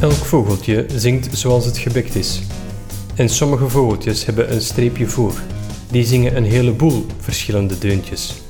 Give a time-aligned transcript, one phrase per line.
[0.00, 2.42] Elk vogeltje zingt zoals het gebekt is.
[3.16, 5.32] En sommige vogeltjes hebben een streepje voor.
[5.90, 8.42] Die zingen een heleboel verschillende deuntjes.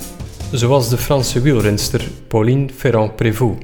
[0.52, 3.62] Zoals de Franse wielrenster Pauline Ferrand-Prévot.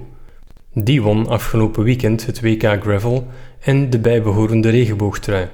[0.73, 3.27] Die won afgelopen weekend het WK Gravel
[3.61, 5.49] en de bijbehorende regenboogtrui.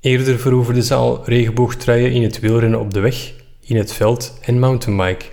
[0.00, 4.58] Eerder veroverde ze al regenboogtruien in het wielrennen op de weg, in het veld en
[4.58, 5.24] mountainbike.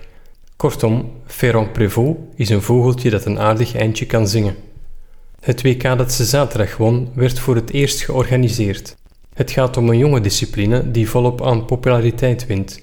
[0.56, 4.67] Kortom, Ferrand-Prévot is een vogeltje dat een aardig eindje kan zingen.
[5.48, 8.96] Het WK dat ze zaterdag won, werd voor het eerst georganiseerd.
[9.34, 12.82] Het gaat om een jonge discipline die volop aan populariteit wint.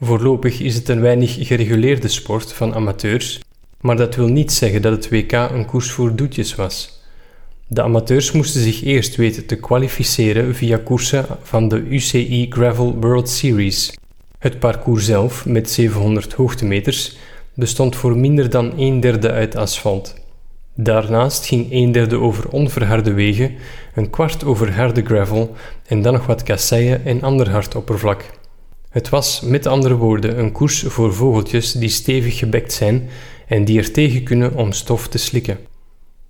[0.00, 3.40] Voorlopig is het een weinig gereguleerde sport van amateurs,
[3.80, 7.02] maar dat wil niet zeggen dat het WK een koers voor doetjes was.
[7.66, 13.28] De amateurs moesten zich eerst weten te kwalificeren via koersen van de UCI Gravel World
[13.28, 13.92] Series.
[14.38, 17.16] Het parcours zelf, met 700 hoogtemeters,
[17.54, 20.19] bestond voor minder dan een derde uit asfalt.
[20.82, 23.54] Daarnaast ging een derde over onverharde wegen,
[23.94, 25.54] een kwart over harde gravel
[25.86, 28.24] en dan nog wat kasseien en ander hard oppervlak.
[28.90, 33.08] Het was, met andere woorden, een koers voor vogeltjes die stevig gebekt zijn
[33.46, 35.58] en die er tegen kunnen om stof te slikken.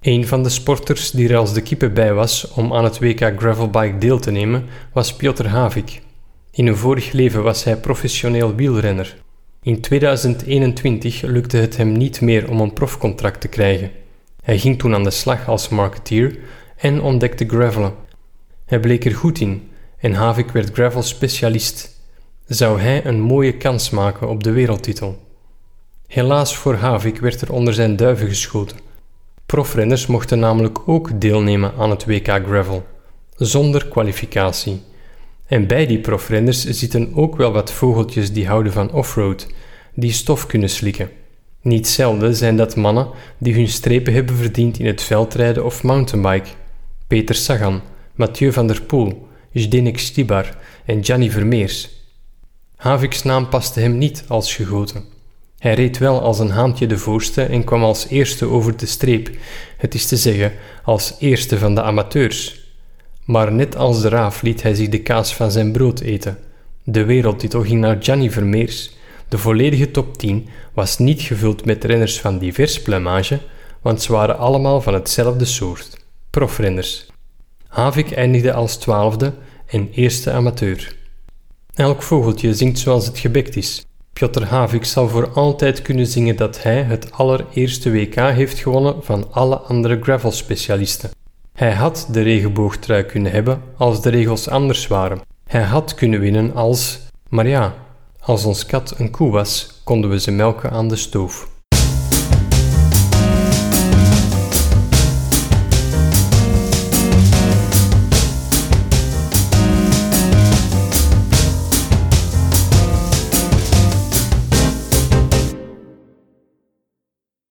[0.01, 3.33] Een van de sporters die er als de kippen bij was om aan het WK
[3.37, 6.01] Gravelbike deel te nemen, was Piotr Havik.
[6.53, 9.17] In een vorig leven was hij professioneel wielrenner.
[9.63, 13.91] In 2021 lukte het hem niet meer om een profcontract te krijgen.
[14.43, 16.39] Hij ging toen aan de slag als marketeer
[16.77, 17.95] en ontdekte gravelen.
[18.65, 22.01] Hij bleek er goed in en Havik werd gravel-specialist.
[22.47, 25.19] Zou hij een mooie kans maken op de wereldtitel?
[26.07, 28.77] Helaas voor Havik werd er onder zijn duiven geschoten.
[29.47, 32.87] Profrenners mochten namelijk ook deelnemen aan het WK Gravel,
[33.37, 34.83] zonder kwalificatie.
[35.47, 39.47] En bij die profrenners zitten ook wel wat vogeltjes die houden van offroad,
[39.95, 41.11] die stof kunnen slikken.
[41.63, 43.09] Niet zelden zijn dat mannen
[43.39, 46.49] die hun strepen hebben verdiend in het veldrijden of mountainbike.
[47.07, 47.81] Peter Sagan,
[48.15, 51.89] Mathieu van der Poel, Zdenek Stibar en Gianni Vermeers.
[52.77, 55.05] Havik's naam paste hem niet als gegoten.
[55.59, 59.31] Hij reed wel als een haantje de voorste en kwam als eerste over de streep,
[59.77, 60.53] het is te zeggen,
[60.85, 62.69] als eerste van de amateurs.
[63.25, 66.39] Maar net als de raaf liet hij zich de kaas van zijn brood eten.
[66.85, 68.91] De wereldtitel ging naar Gianni Vermeers,
[69.31, 73.41] de volledige top 10 was niet gevuld met renners van divers plumage,
[73.83, 77.07] want ze waren allemaal van hetzelfde soort, profrenners.
[77.67, 79.33] Havik eindigde als twaalfde
[79.67, 80.97] en eerste amateur.
[81.75, 83.85] Elk vogeltje zingt zoals het gebekt is.
[84.13, 89.33] Piotr Havik zal voor altijd kunnen zingen dat hij het allereerste WK heeft gewonnen van
[89.33, 91.11] alle andere gravel-specialisten.
[91.53, 95.21] Hij had de regenboogtrui kunnen hebben als de regels anders waren.
[95.47, 97.75] Hij had kunnen winnen als, maar ja,
[98.21, 101.50] als ons kat een koe was, konden we ze melken aan de stoof.